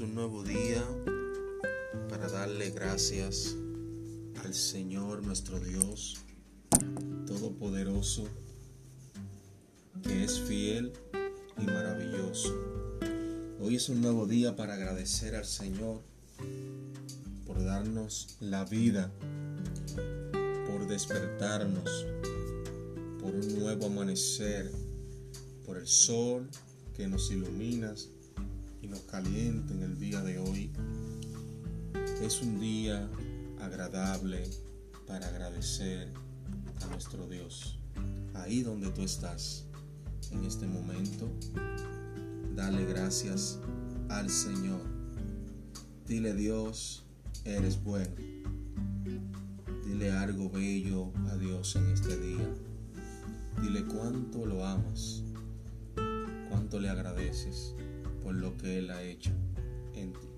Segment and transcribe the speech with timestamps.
[0.00, 0.84] un nuevo día
[2.08, 3.56] para darle gracias
[4.44, 6.18] al Señor nuestro Dios
[7.26, 8.28] Todopoderoso,
[10.04, 10.92] que es fiel
[11.56, 12.54] y maravilloso.
[13.60, 16.00] Hoy es un nuevo día para agradecer al Señor
[17.44, 19.10] por darnos la vida,
[20.70, 22.06] por despertarnos,
[23.20, 24.70] por un nuevo amanecer,
[25.66, 26.48] por el sol
[26.94, 27.94] que nos ilumina
[28.88, 30.70] nos calienta en el día de hoy.
[32.22, 33.08] Es un día
[33.60, 34.48] agradable
[35.06, 36.12] para agradecer
[36.82, 37.78] a nuestro Dios.
[38.34, 39.66] Ahí donde tú estás
[40.30, 41.28] en este momento,
[42.54, 43.58] dale gracias
[44.08, 44.80] al Señor.
[46.06, 47.04] Dile Dios,
[47.44, 48.14] eres bueno.
[49.84, 52.48] Dile algo bello a Dios en este día.
[53.60, 55.22] Dile cuánto lo amas,
[56.48, 57.74] cuánto le agradeces
[58.28, 59.30] por lo que Él ha hecho
[59.94, 60.28] en ti.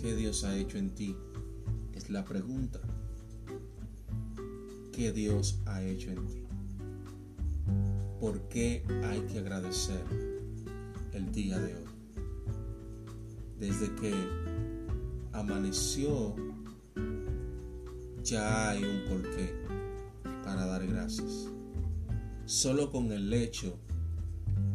[0.00, 1.14] ¿Qué Dios ha hecho en ti?
[1.92, 2.80] Es la pregunta.
[4.90, 6.42] ¿Qué Dios ha hecho en ti?
[8.18, 10.02] ¿Por qué hay que agradecer
[11.12, 11.84] el día de hoy?
[13.58, 14.14] Desde que
[15.32, 16.34] amaneció,
[18.24, 19.54] ya hay un porqué
[20.42, 21.46] para dar gracias.
[22.46, 23.78] Solo con el hecho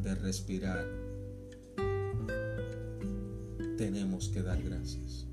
[0.03, 0.94] de respirar
[3.77, 5.25] tenemos que dar gracias.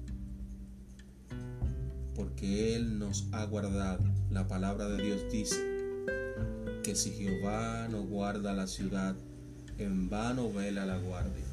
[2.15, 4.05] Porque Él nos ha guardado.
[4.31, 5.57] La palabra de Dios dice
[6.83, 9.15] que si Jehová no guarda la ciudad,
[9.79, 11.45] en vano vela la guardia.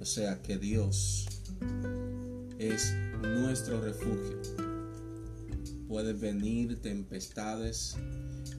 [0.00, 1.26] O sea que Dios
[2.58, 4.38] es nuestro refugio.
[5.88, 7.96] Pueden venir tempestades,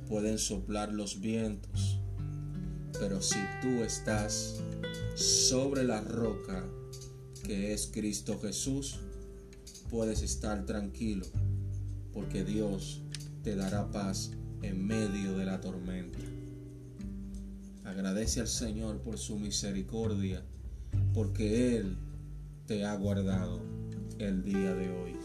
[0.07, 1.99] pueden soplar los vientos,
[2.99, 4.61] pero si tú estás
[5.15, 6.63] sobre la roca
[7.45, 8.99] que es Cristo Jesús,
[9.89, 11.25] puedes estar tranquilo,
[12.11, 13.01] porque Dios
[13.43, 14.31] te dará paz
[14.63, 16.17] en medio de la tormenta.
[17.83, 20.43] Agradece al Señor por su misericordia,
[21.13, 21.97] porque Él
[22.65, 23.61] te ha guardado
[24.17, 25.15] el día de hoy.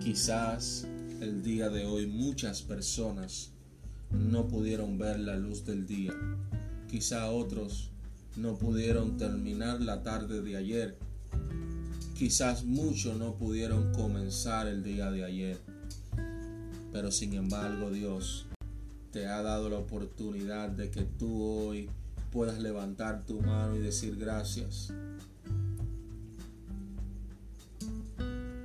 [0.00, 0.86] Quizás
[1.20, 3.50] el día de hoy muchas personas
[4.10, 6.14] no pudieron ver la luz del día.
[6.88, 7.90] Quizá otros
[8.36, 10.98] no pudieron terminar la tarde de ayer.
[12.16, 15.60] Quizás muchos no pudieron comenzar el día de ayer.
[16.92, 18.46] Pero sin embargo Dios
[19.12, 21.88] te ha dado la oportunidad de que tú hoy
[22.32, 24.92] puedas levantar tu mano y decir gracias.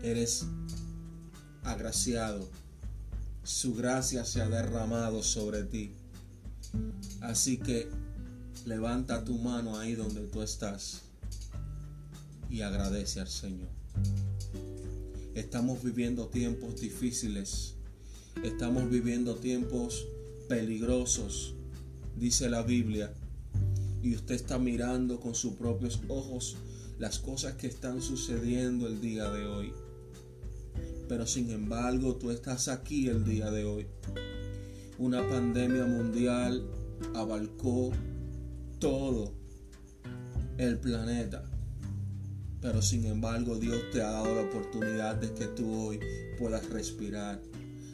[0.02, 0.48] Eres
[1.64, 2.48] agraciado.
[3.44, 5.92] Su gracia se ha derramado sobre ti.
[7.22, 7.90] Así que
[8.66, 11.02] Levanta tu mano ahí donde tú estás
[12.50, 13.70] y agradece al Señor.
[15.34, 17.76] Estamos viviendo tiempos difíciles.
[18.44, 20.06] Estamos viviendo tiempos
[20.48, 21.56] peligrosos,
[22.18, 23.14] dice la Biblia.
[24.02, 26.58] Y usted está mirando con sus propios ojos
[27.00, 29.74] las cosas que están sucediendo el día de hoy.
[31.08, 33.88] Pero sin embargo, tú estás aquí el día de hoy.
[34.98, 36.64] Una pandemia mundial
[37.16, 37.92] abarcó
[38.80, 39.34] todo
[40.58, 41.44] el planeta.
[42.62, 46.00] Pero sin embargo Dios te ha dado la oportunidad de que tú hoy
[46.38, 47.42] puedas respirar,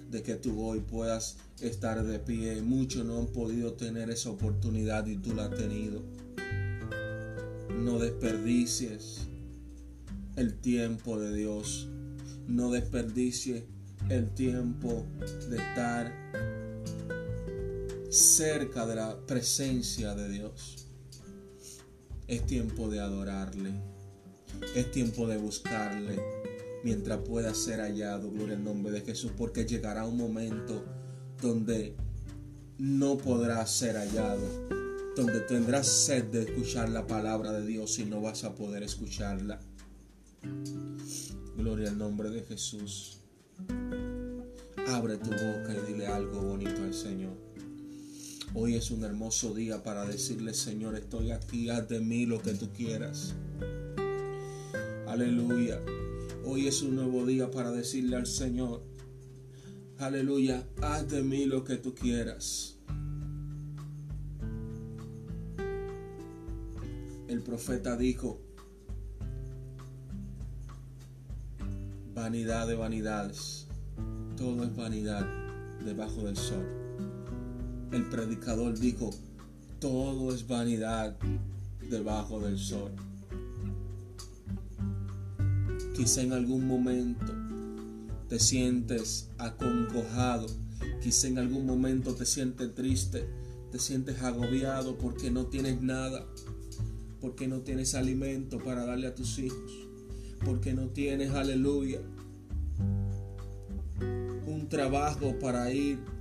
[0.09, 2.62] de que tú hoy puedas estar de pie.
[2.62, 6.01] Muchos no han podido tener esa oportunidad y tú la has tenido.
[7.78, 9.28] No desperdicies
[10.35, 11.88] el tiempo de Dios.
[12.47, 13.63] No desperdicies
[14.09, 15.06] el tiempo
[15.50, 16.12] de estar
[18.16, 20.88] cerca de la presencia de Dios.
[22.28, 23.72] Es tiempo de adorarle.
[24.74, 26.20] Es tiempo de buscarle
[26.84, 28.31] mientras pueda ser hallado.
[28.31, 29.31] Gloria al nombre de Jesús.
[29.38, 30.84] Porque llegará un momento
[31.41, 31.96] donde
[32.78, 34.47] no podrá ser hallado.
[35.16, 39.59] Donde tendrás sed de escuchar la palabra de Dios y no vas a poder escucharla.
[41.58, 43.20] Gloria al nombre de Jesús.
[44.88, 47.54] Abre tu boca y dile algo bonito al Señor.
[48.57, 52.53] Hoy es un hermoso día para decirle, Señor, estoy aquí, haz de mí lo que
[52.53, 53.35] tú quieras.
[55.05, 55.81] Aleluya.
[56.46, 58.81] Hoy es un nuevo día para decirle al Señor,
[59.97, 62.78] aleluya, haz de mí lo que tú quieras.
[67.28, 68.40] El profeta dijo,
[72.13, 73.67] vanidad de vanidades,
[74.37, 75.28] todo es vanidad
[75.84, 76.84] debajo del sol
[77.96, 79.09] el predicador dijo,
[79.80, 81.18] todo es vanidad
[81.90, 82.92] debajo del sol.
[85.96, 87.34] Quizá en algún momento
[88.28, 90.47] te sientes aconcojado,
[91.02, 93.30] quizá en algún momento te sientes triste,
[93.72, 96.26] te sientes agobiado porque no tienes nada,
[97.22, 99.72] porque no tienes alimento para darle a tus hijos,
[100.44, 102.02] porque no tienes, aleluya,
[104.47, 106.15] un trabajo para ir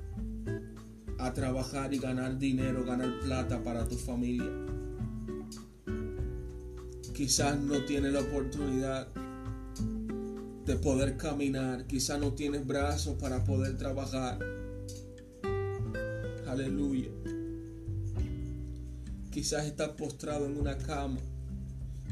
[1.19, 4.51] a trabajar y ganar dinero, ganar plata para tu familia.
[7.15, 9.09] Quizás no tienes la oportunidad
[10.67, 11.87] de poder caminar.
[11.87, 14.39] Quizás no tienes brazos para poder trabajar.
[16.47, 17.11] Aleluya.
[19.31, 21.21] Quizás estás postrado en una cama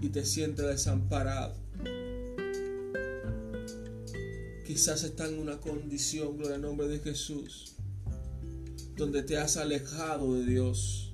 [0.00, 1.54] y te sientes desamparado.
[4.66, 7.74] Quizás estás en una condición, gloria al nombre de Jesús,
[9.02, 11.12] donde te has alejado de Dios.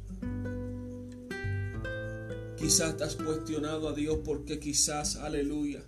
[2.59, 5.83] Quizás te has cuestionado a Dios porque quizás, aleluya,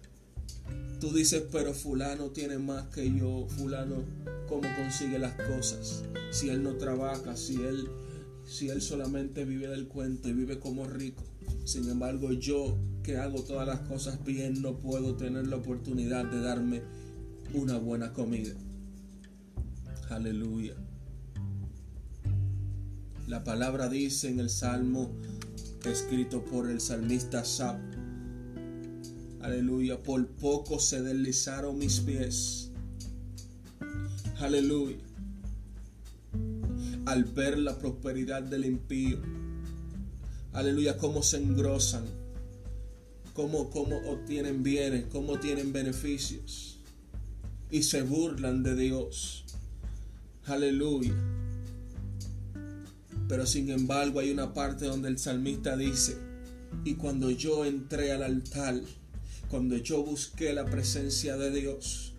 [0.99, 4.05] Tú dices, pero fulano tiene más que yo, fulano,
[4.47, 6.05] ¿cómo consigue las cosas?
[6.31, 7.89] Si él no trabaja, si él,
[8.45, 11.23] si él solamente vive del cuento y vive como rico.
[11.65, 16.43] Sin embargo, yo que hago todas las cosas bien, no puedo tener la oportunidad de
[16.43, 16.83] darme
[17.55, 18.53] una buena comida.
[20.11, 20.77] Aleluya.
[23.31, 25.13] La palabra dice en el Salmo
[25.85, 27.79] escrito por el salmista Sab
[29.41, 30.03] Aleluya.
[30.03, 32.73] Por poco se deslizaron mis pies.
[34.41, 34.97] Aleluya.
[37.07, 39.21] Al ver la prosperidad del impío.
[40.53, 40.97] Aleluya.
[40.97, 42.07] Cómo se engrosan.
[43.33, 45.07] Cómo, cómo obtienen bienes.
[45.07, 46.81] Cómo tienen beneficios.
[47.71, 49.45] Y se burlan de Dios.
[50.47, 51.15] Aleluya.
[53.31, 56.17] Pero sin embargo hay una parte donde el salmista dice,
[56.85, 58.81] y cuando yo entré al altar,
[59.49, 62.15] cuando yo busqué la presencia de Dios,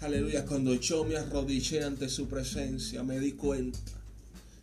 [0.00, 3.78] aleluya, cuando yo me arrodillé ante su presencia, me di cuenta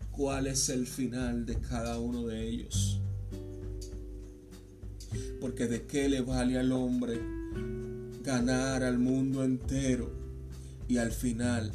[0.09, 3.00] cuál es el final de cada uno de ellos.
[5.39, 7.21] Porque de qué le vale al hombre
[8.23, 10.12] ganar al mundo entero
[10.88, 11.71] y al final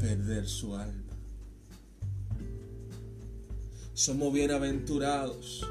[0.00, 1.05] perder su alma.
[3.96, 5.66] Somos bienaventurados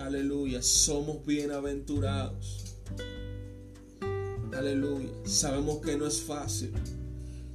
[0.00, 2.76] Aleluya, somos bienaventurados.
[4.52, 6.72] Aleluya, sabemos que no es fácil.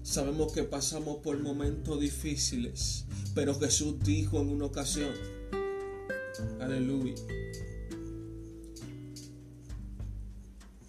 [0.01, 3.03] Sabemos que pasamos por momentos difíciles,
[3.35, 5.11] pero Jesús dijo en una ocasión,
[6.61, 7.15] aleluya,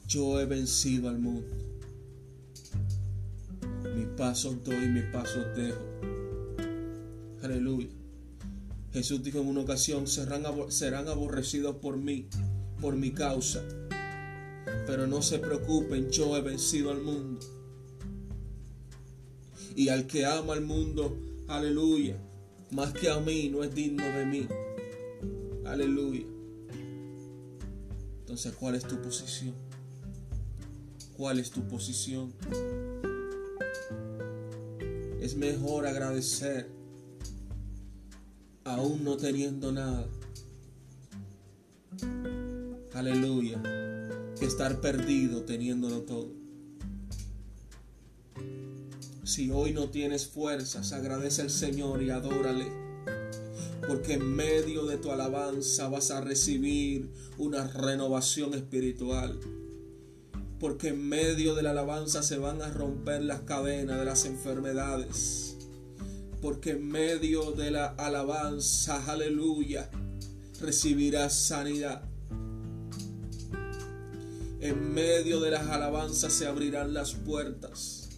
[0.06, 1.56] yo he vencido al mundo.
[3.96, 6.17] Mi paso doy, mi paso dejo.
[7.42, 7.88] Aleluya.
[8.92, 12.26] Jesús dijo en una ocasión, serán, aborrecidos por mí,
[12.80, 13.62] por mi causa.
[14.86, 17.38] Pero no se preocupen, yo he vencido al mundo.
[19.76, 22.16] Y al que ama al mundo, aleluya,
[22.72, 24.48] más que a mí, no es digno de mí.
[25.64, 26.26] Aleluya.
[28.20, 29.54] Entonces, ¿cuál es tu posición?
[31.16, 32.32] ¿Cuál es tu posición?
[35.20, 36.77] Es mejor agradecer
[38.74, 40.06] aún no teniendo nada.
[42.94, 43.62] Aleluya.
[44.38, 46.30] Que estar perdido teniéndolo todo.
[49.24, 52.66] Si hoy no tienes fuerzas, agradece al Señor y adórale.
[53.86, 59.38] Porque en medio de tu alabanza vas a recibir una renovación espiritual.
[60.60, 65.47] Porque en medio de la alabanza se van a romper las cadenas de las enfermedades
[66.40, 69.90] porque en medio de la alabanza, aleluya,
[70.60, 72.02] recibirás sanidad.
[74.60, 78.08] En medio de las alabanzas se abrirán las puertas.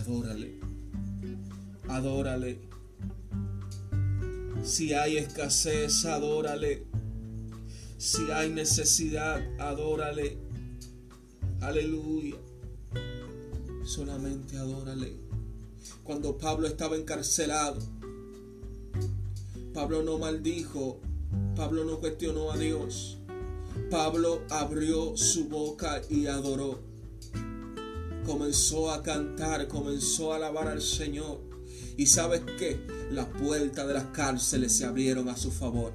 [0.00, 0.58] Adórale,
[1.88, 2.60] adórale.
[4.64, 6.84] Si hay escasez, adórale.
[7.98, 10.38] Si hay necesidad, adórale.
[11.60, 12.36] Aleluya.
[13.84, 15.27] Solamente adórale
[16.08, 17.76] cuando Pablo estaba encarcelado.
[19.74, 20.98] Pablo no maldijo,
[21.54, 23.18] Pablo no cuestionó a Dios.
[23.90, 26.80] Pablo abrió su boca y adoró.
[28.24, 31.40] Comenzó a cantar, comenzó a alabar al Señor.
[31.98, 32.80] Y sabes qué?
[33.10, 35.92] Las puertas de las cárceles se abrieron a su favor.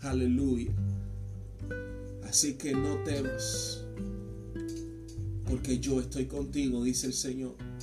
[0.00, 0.72] Aleluya.
[2.26, 3.84] Así que no temas,
[5.46, 7.73] porque yo estoy contigo, dice el Señor.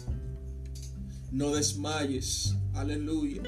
[1.32, 2.56] No desmayes.
[2.74, 3.42] Aleluya.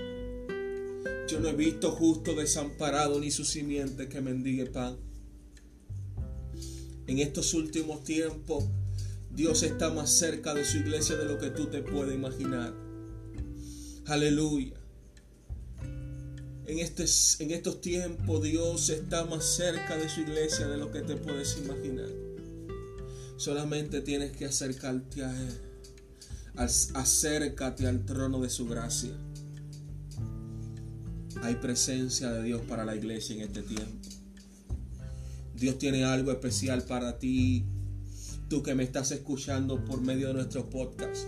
[1.28, 4.96] Yo no he visto justo desamparado ni su simiente que mendigue pan.
[7.08, 8.64] En estos últimos tiempos,
[9.30, 12.74] Dios está más cerca de su iglesia de lo que tú te puedes imaginar.
[14.06, 14.80] Aleluya.
[16.66, 17.04] En, este,
[17.44, 21.58] en estos tiempos Dios está más cerca de su iglesia de lo que te puedes
[21.58, 22.10] imaginar.
[23.36, 25.73] Solamente tienes que acercarte a Él.
[26.56, 29.12] Acércate al trono de su gracia.
[31.42, 34.10] Hay presencia de Dios para la iglesia en este tiempo.
[35.56, 37.66] Dios tiene algo especial para ti.
[38.50, 41.28] Tú que me estás escuchando por medio de nuestro podcast.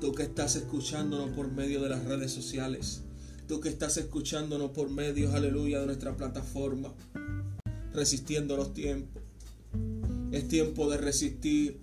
[0.00, 3.02] Tú que estás escuchándonos por medio de las redes sociales.
[3.46, 6.92] Tú que estás escuchándonos por medio, aleluya, de nuestra plataforma.
[7.92, 9.22] Resistiendo los tiempos.
[10.32, 11.78] Es tiempo de resistir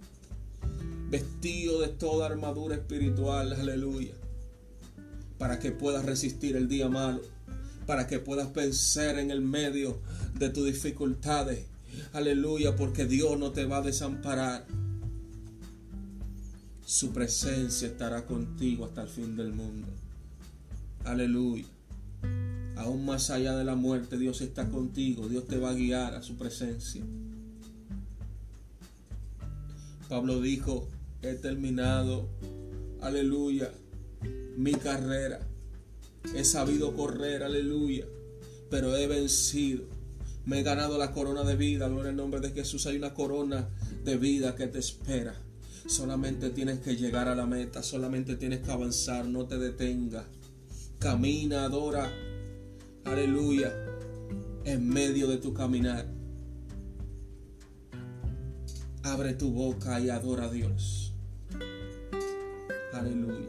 [1.12, 4.14] vestido de toda armadura espiritual, aleluya,
[5.38, 7.22] para que puedas resistir el día malo,
[7.86, 10.00] para que puedas vencer en el medio
[10.40, 11.66] de tus dificultades,
[12.14, 14.66] aleluya, porque Dios no te va a desamparar.
[16.86, 19.88] Su presencia estará contigo hasta el fin del mundo.
[21.04, 21.66] Aleluya.
[22.78, 25.28] Aún más allá de la muerte, Dios está contigo.
[25.28, 27.02] Dios te va a guiar a su presencia.
[30.10, 30.90] Pablo dijo,
[31.22, 32.30] he terminado,
[33.02, 33.72] aleluya,
[34.58, 35.40] mi carrera.
[36.36, 38.06] He sabido correr, aleluya,
[38.70, 39.84] pero he vencido.
[40.46, 42.88] Me he ganado la corona de vida, gloria al nombre de Jesús.
[42.88, 43.70] Hay una corona
[44.04, 45.36] de vida que te espera.
[45.88, 50.26] Solamente tienes que llegar a la meta, solamente tienes que avanzar, no te detengas.
[51.00, 52.12] Camina, adora,
[53.06, 53.74] aleluya,
[54.64, 56.08] en medio de tu caminar.
[59.04, 61.01] Abre tu boca y adora a Dios.
[63.02, 63.48] Aleluya.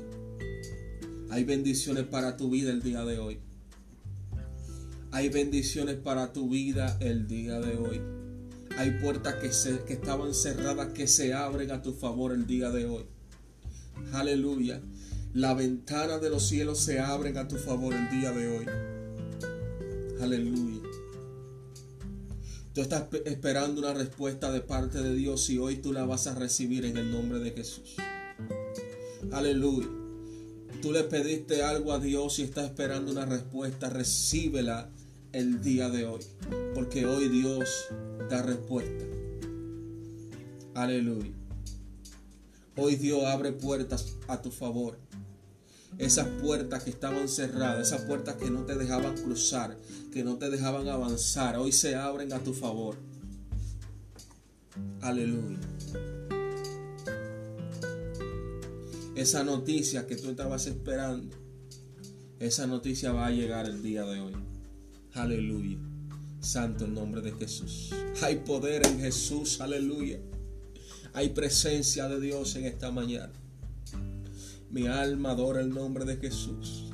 [1.29, 3.39] Hay bendiciones para tu vida el día de hoy.
[5.11, 8.01] Hay bendiciones para tu vida el día de hoy.
[8.79, 12.71] Hay puertas que, se, que estaban cerradas que se abren a tu favor el día
[12.71, 13.05] de hoy.
[14.15, 14.81] Aleluya.
[15.35, 18.67] La ventana de los cielos se abren a tu favor el día de hoy.
[20.23, 20.81] Aleluya.
[22.73, 26.35] Tú estás esperando una respuesta de parte de Dios y hoy tú la vas a
[26.35, 27.97] recibir en el nombre de Jesús.
[29.33, 29.89] Aleluya.
[30.83, 33.89] Tú le pediste algo a Dios y estás esperando una respuesta.
[33.89, 34.91] Recíbela
[35.33, 36.21] el día de hoy.
[36.75, 37.69] Porque hoy Dios
[38.29, 39.05] da respuesta.
[40.75, 41.33] Aleluya.
[42.77, 44.99] Hoy Dios abre puertas a tu favor.
[45.99, 49.79] Esas puertas que estaban cerradas, esas puertas que no te dejaban cruzar,
[50.13, 52.97] que no te dejaban avanzar, hoy se abren a tu favor.
[55.03, 55.59] Aleluya.
[59.15, 61.37] Esa noticia que tú estabas esperando,
[62.39, 64.33] esa noticia va a llegar el día de hoy.
[65.15, 65.79] Aleluya.
[66.41, 67.91] Santo el nombre de Jesús.
[68.23, 69.61] Hay poder en Jesús.
[69.61, 70.19] Aleluya.
[71.13, 73.33] Hay presencia de Dios en esta mañana.
[74.71, 76.87] Mi alma adora el nombre de Jesús.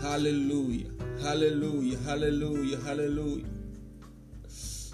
[0.00, 0.86] Aleluya.
[1.24, 1.98] Aleluya.
[2.06, 2.78] Aleluya.
[2.86, 3.46] Aleluya.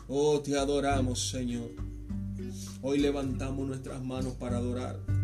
[0.09, 1.71] Oh, te adoramos, Señor.
[2.81, 5.18] Hoy levantamos nuestras manos para adorar.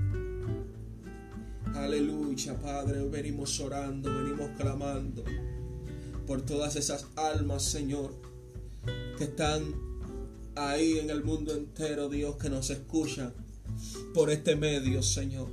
[1.75, 3.03] Aleluya, Padre.
[3.09, 5.25] venimos orando, venimos clamando
[6.25, 8.15] por todas esas almas, Señor,
[9.19, 9.75] que están
[10.55, 13.35] ahí en el mundo entero, Dios, que nos escuchan
[14.15, 15.49] por este medio, Señor.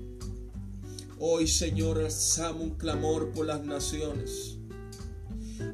[1.18, 4.58] Hoy, Señor, alzamos un clamor por las naciones.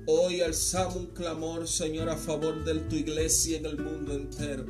[0.05, 4.65] Hoy alzamos un clamor, Señor, a favor de tu iglesia en el mundo entero.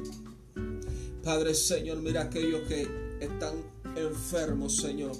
[1.23, 2.87] Padre, Señor, mira aquellos que
[3.21, 3.53] están
[3.95, 5.15] enfermos, Señor.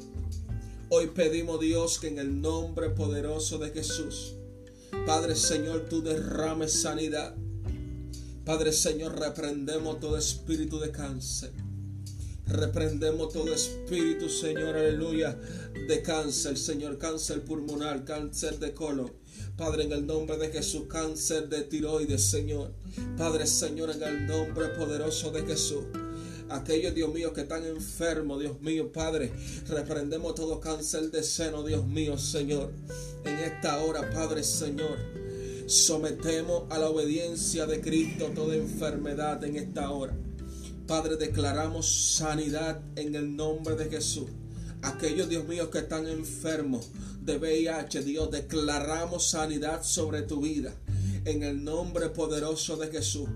[0.90, 4.36] Hoy pedimos Dios que en el nombre poderoso de Jesús,
[5.06, 7.36] Padre Señor, tú derrames sanidad.
[8.46, 11.52] Padre Señor, reprendemos todo espíritu de cáncer.
[12.46, 15.38] Reprendemos todo espíritu, Señor, aleluya,
[15.90, 19.12] de cáncer, Señor, cáncer pulmonar, cáncer de colon.
[19.58, 22.72] Padre, en el nombre de Jesús, cáncer de tiroides, Señor.
[23.18, 25.84] Padre, Señor, en el nombre poderoso de Jesús
[26.50, 29.32] aquellos, Dios mío, que están enfermos, Dios mío, Padre.
[29.68, 32.72] Reprendemos todo cáncer de seno, Dios mío, Señor.
[33.26, 34.98] En esta hora, Padre, Señor.
[35.68, 40.16] Sometemos a la obediencia de Cristo toda enfermedad en esta hora.
[40.88, 44.30] Padre, declaramos sanidad en el nombre de Jesús.
[44.82, 46.90] Aquellos, Dios mío, que están enfermos
[47.22, 50.74] de VIH, Dios, declaramos sanidad sobre tu vida.
[51.26, 53.28] En el nombre poderoso de Jesús.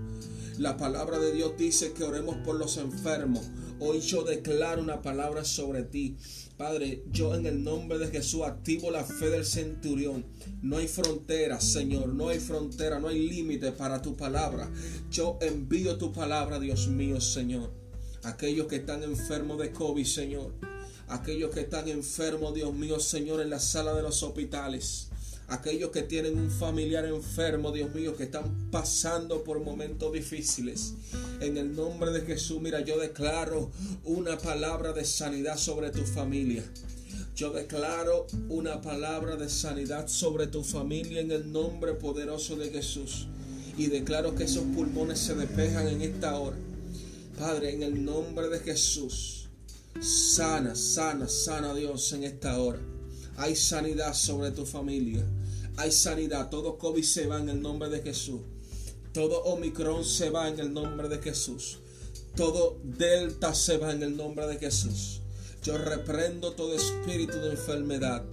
[0.58, 3.50] La palabra de Dios dice que oremos por los enfermos,
[3.84, 6.16] Hoy yo declaro una palabra sobre ti.
[6.56, 10.24] Padre, yo en el nombre de Jesús activo la fe del centurión.
[10.62, 14.70] No hay frontera, Señor, no hay frontera, no hay límite para tu palabra.
[15.10, 17.72] Yo envío tu palabra, Dios mío, Señor.
[18.22, 20.52] Aquellos que están enfermos de COVID, Señor.
[21.08, 25.08] Aquellos que están enfermos, Dios mío, Señor, en la sala de los hospitales
[25.52, 30.94] aquellos que tienen un familiar enfermo, Dios mío, que están pasando por momentos difíciles.
[31.40, 33.70] En el nombre de Jesús, mira, yo declaro
[34.04, 36.64] una palabra de sanidad sobre tu familia.
[37.36, 43.28] Yo declaro una palabra de sanidad sobre tu familia en el nombre poderoso de Jesús.
[43.76, 46.56] Y declaro que esos pulmones se despejan en esta hora.
[47.38, 49.48] Padre, en el nombre de Jesús,
[50.00, 52.78] sana, sana, sana Dios en esta hora.
[53.36, 55.24] Hay sanidad sobre tu familia.
[55.76, 56.50] Hay sanidad.
[56.50, 58.40] Todo COVID se va en el nombre de Jesús.
[59.12, 61.78] Todo Omicron se va en el nombre de Jesús.
[62.36, 65.20] Todo Delta se va en el nombre de Jesús.
[65.62, 68.24] Yo reprendo todo espíritu de enfermedad.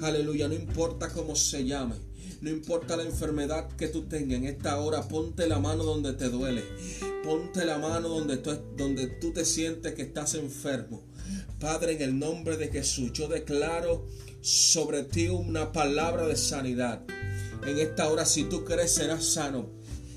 [0.00, 0.48] Aleluya.
[0.48, 1.96] No importa cómo se llame.
[2.40, 6.30] No importa la enfermedad que tú tengas en esta hora, ponte la mano donde te
[6.30, 6.64] duele.
[7.22, 11.02] Ponte la mano donde tú, donde tú te sientes que estás enfermo.
[11.58, 14.06] Padre, en el nombre de Jesús, yo declaro
[14.40, 17.02] sobre ti una palabra de sanidad.
[17.66, 19.68] En esta hora, si tú crees, serás sano.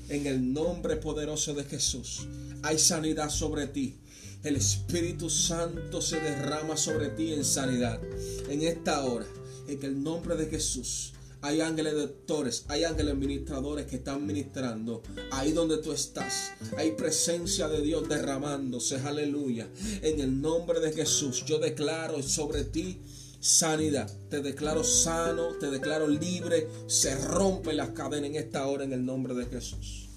[0.08, 2.26] En el nombre poderoso de Jesús,
[2.62, 3.98] hay sanidad sobre ti.
[4.42, 8.00] El Espíritu Santo se derrama sobre ti en sanidad.
[8.48, 9.26] En esta hora,
[9.68, 15.52] en el nombre de Jesús, hay ángeles doctores, hay ángeles ministradores que están ministrando ahí
[15.52, 16.52] donde tú estás.
[16.78, 19.68] Hay presencia de Dios derramándose, aleluya.
[20.00, 22.98] En el nombre de Jesús, yo declaro sobre ti
[23.44, 24.10] sanidad.
[24.30, 26.66] Te declaro sano, te declaro libre.
[26.86, 30.08] Se rompe las cadenas en esta hora en el nombre de Jesús.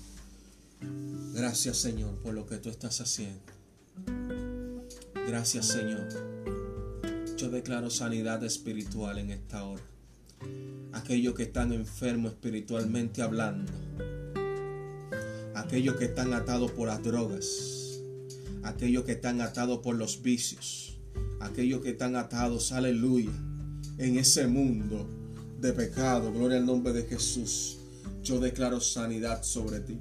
[1.34, 3.42] Gracias Señor por lo que tú estás haciendo.
[5.28, 6.08] Gracias Señor.
[7.36, 9.84] Yo declaro sanidad espiritual en esta hora.
[10.94, 13.74] Aquellos que están enfermos espiritualmente hablando.
[15.54, 18.00] Aquellos que están atados por las drogas.
[18.64, 20.97] Aquellos que están atados por los vicios
[21.40, 23.32] aquellos que están atados, aleluya,
[23.98, 25.08] en ese mundo
[25.60, 27.78] de pecado, gloria al nombre de Jesús.
[28.24, 29.98] Yo declaro sanidad sobre ti.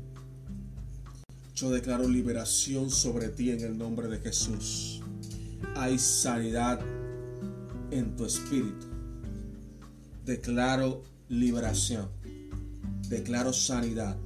[1.54, 5.00] Yo declaro liberación sobre ti en el nombre de Jesús.
[5.74, 6.80] Hay sanidad
[7.90, 8.86] en tu espíritu.
[10.24, 12.08] Declaro liberación.
[13.08, 14.16] Declaro sanidad.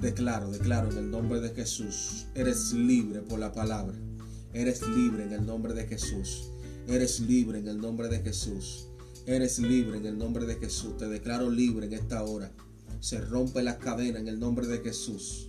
[0.00, 2.26] Declaro, declaro en el nombre de Jesús.
[2.34, 3.94] Eres libre por la palabra.
[4.54, 6.50] Eres libre en el nombre de Jesús.
[6.86, 8.86] Eres libre en el nombre de Jesús.
[9.26, 10.96] Eres libre en el nombre de Jesús.
[10.96, 12.52] Te declaro libre en esta hora.
[13.00, 15.48] Se rompe la cadena en el nombre de Jesús.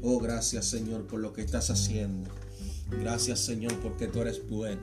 [0.00, 2.30] Oh, gracias Señor por lo que estás haciendo.
[2.90, 4.80] Gracias Señor porque tú eres bueno.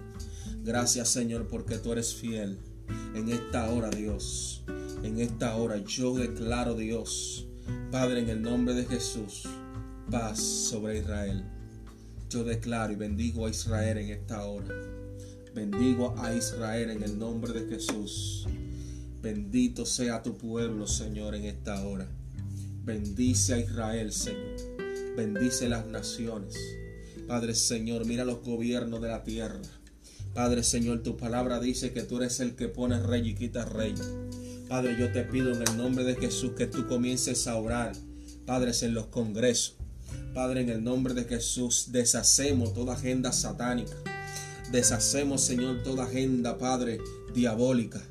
[0.63, 2.59] Gracias Señor porque tú eres fiel.
[3.15, 4.63] En esta hora Dios.
[5.01, 7.47] En esta hora yo declaro Dios.
[7.91, 9.47] Padre en el nombre de Jesús.
[10.11, 11.43] Paz sobre Israel.
[12.31, 14.73] Yo declaro y bendigo a Israel en esta hora.
[15.53, 18.47] Bendigo a Israel en el nombre de Jesús.
[19.21, 22.07] Bendito sea tu pueblo, Señor, en esta hora.
[22.85, 24.55] Bendice a Israel, Señor.
[25.17, 26.55] Bendice las naciones.
[27.27, 29.59] Padre Señor, mira los gobiernos de la tierra.
[30.33, 33.93] Padre Señor, tu palabra dice que tú eres el que pone rey y quita rey.
[34.69, 37.91] Padre, yo te pido en el nombre de Jesús que tú comiences a orar,
[38.45, 39.80] padres, en los congresos.
[40.33, 43.95] Padre, en el nombre de Jesús, deshacemos toda agenda satánica.
[44.71, 46.99] Deshacemos, Señor, toda agenda, Padre,
[47.33, 48.01] diabólica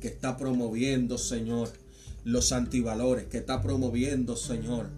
[0.00, 1.70] que está promoviendo, Señor,
[2.24, 4.90] los antivalores, que está promoviendo, Señor,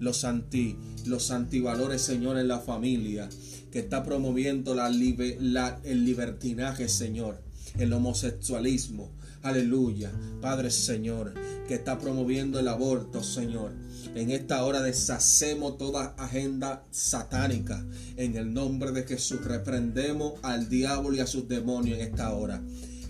[0.00, 0.76] los anti
[1.06, 3.28] los antivalores, Señor, en la familia,
[3.72, 7.40] que está promoviendo la, el libertinaje, Señor,
[7.78, 9.10] el homosexualismo.
[9.42, 10.10] Aleluya.
[10.42, 11.32] Padre Señor,
[11.66, 13.72] que está promoviendo el aborto, Señor
[14.18, 17.84] en esta hora deshacemos toda agenda satánica.
[18.16, 22.60] En el nombre de Jesús reprendemos al diablo y a sus demonios en esta hora.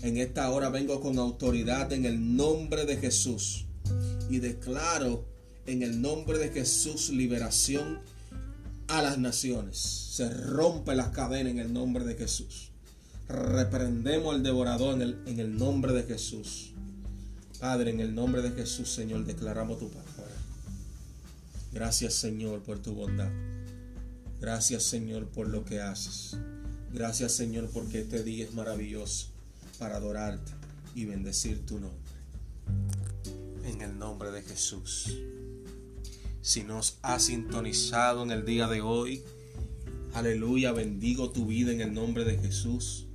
[0.03, 3.65] En esta hora vengo con autoridad en el nombre de Jesús.
[4.29, 5.25] Y declaro
[5.65, 7.99] en el nombre de Jesús liberación
[8.87, 9.77] a las naciones.
[9.77, 12.69] Se rompe las cadenas en el nombre de Jesús.
[13.27, 16.73] Reprendemos al devorador en el, en el nombre de Jesús.
[17.59, 20.18] Padre, en el nombre de Jesús, Señor, declaramos tu palabra.
[21.71, 23.31] Gracias Señor por tu bondad.
[24.39, 26.37] Gracias Señor por lo que haces.
[26.91, 29.27] Gracias Señor porque este día es maravilloso
[29.77, 30.51] para adorarte
[30.95, 31.99] y bendecir tu nombre.
[33.65, 35.17] En el nombre de Jesús.
[36.41, 39.23] Si nos has sintonizado en el día de hoy,
[40.13, 43.05] Aleluya, bendigo tu vida en el nombre de Jesús.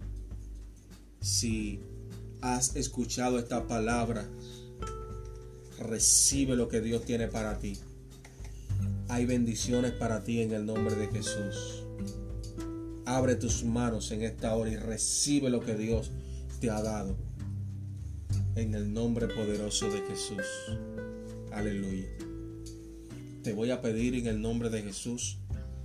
[1.20, 1.80] Si
[2.40, 4.24] has escuchado esta palabra,
[5.80, 7.76] recibe lo que Dios tiene para ti.
[9.08, 11.84] Hay bendiciones para ti en el nombre de Jesús.
[13.04, 16.10] Abre tus manos en esta hora y recibe lo que Dios
[16.60, 17.16] te ha dado.
[18.56, 20.46] En el nombre poderoso de Jesús.
[21.52, 22.08] Aleluya.
[23.42, 25.38] Te voy a pedir en el nombre de Jesús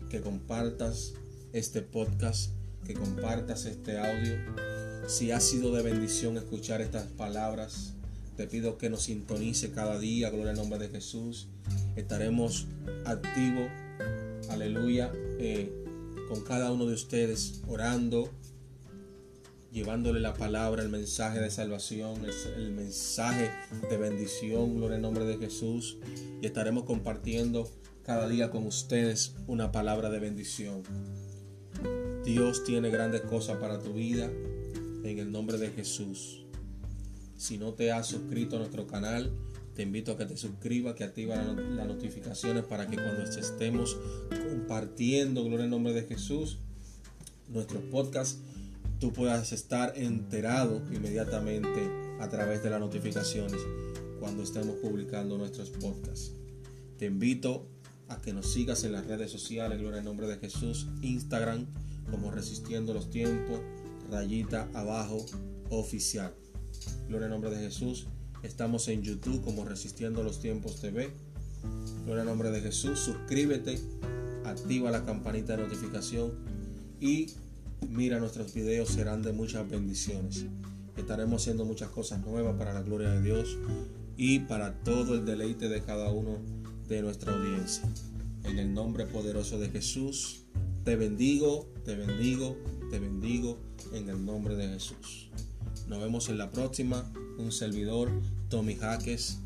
[0.09, 1.13] que compartas
[1.51, 2.51] este podcast,
[2.85, 4.35] que compartas este audio.
[5.07, 7.95] Si ha sido de bendición escuchar estas palabras,
[8.37, 11.49] te pido que nos sintonice cada día, gloria al nombre de Jesús.
[11.95, 12.67] Estaremos
[13.05, 13.69] activos,
[14.49, 15.71] aleluya, eh,
[16.27, 18.29] con cada uno de ustedes, orando,
[19.71, 22.23] llevándole la palabra, el mensaje de salvación,
[22.57, 23.51] el, mensaje
[23.89, 25.97] de bendición, gloria al nombre de Jesús.
[26.41, 27.69] Y estaremos compartiendo
[28.03, 30.83] cada día con ustedes una palabra de bendición.
[32.23, 34.29] Dios tiene grandes cosas para tu vida
[35.03, 36.45] en el nombre de Jesús.
[37.37, 39.31] Si no te has suscrito a nuestro canal,
[39.79, 43.95] te invito a que te suscribas, que activa las notificaciones para que cuando estemos
[44.29, 46.57] compartiendo, gloria en nombre de Jesús,
[47.47, 48.39] nuestro podcast,
[48.99, 51.89] tú puedas estar enterado inmediatamente
[52.19, 53.61] a través de las notificaciones
[54.19, 56.33] cuando estemos publicando nuestros podcasts.
[56.97, 57.65] Te invito
[58.09, 61.67] a que nos sigas en las redes sociales, gloria en nombre de Jesús, Instagram
[62.11, 63.61] como Resistiendo los Tiempos,
[64.11, 65.25] rayita abajo
[65.69, 66.33] oficial.
[67.07, 68.07] Gloria al nombre de Jesús.
[68.43, 71.09] Estamos en YouTube como Resistiendo los Tiempos TV.
[72.05, 72.99] Gloria al nombre de Jesús.
[72.99, 73.79] Suscríbete,
[74.45, 76.31] activa la campanita de notificación
[77.01, 77.27] y
[77.89, 80.45] mira nuestros videos, serán de muchas bendiciones.
[80.95, 83.57] Estaremos haciendo muchas cosas nuevas para la gloria de Dios
[84.15, 86.37] y para todo el deleite de cada uno
[86.87, 87.83] de nuestra audiencia.
[88.45, 90.45] En el nombre poderoso de Jesús,
[90.85, 92.57] te bendigo, te bendigo,
[92.89, 93.59] te bendigo
[93.93, 95.29] en el nombre de Jesús.
[95.89, 97.03] Nos vemos en la próxima.
[97.39, 98.11] Un servidor,
[98.49, 99.39] Tommy Jaques.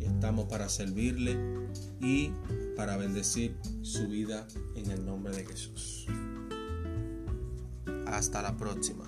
[0.00, 1.36] Estamos para servirle
[2.00, 2.30] y
[2.76, 6.06] para bendecir su vida en el nombre de Jesús.
[8.06, 9.04] Hasta la próxima.